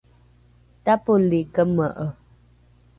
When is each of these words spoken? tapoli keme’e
tapoli 0.85 1.39
keme’e 1.53 2.05